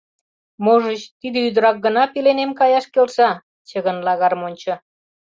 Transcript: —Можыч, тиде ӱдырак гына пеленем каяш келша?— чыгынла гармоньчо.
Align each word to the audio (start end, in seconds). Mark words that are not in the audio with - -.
—Можыч, 0.63 1.01
тиде 1.19 1.39
ӱдырак 1.47 1.77
гына 1.85 2.03
пеленем 2.13 2.51
каяш 2.59 2.85
келша?— 2.93 3.31
чыгынла 3.67 4.13
гармоньчо. 4.21 4.73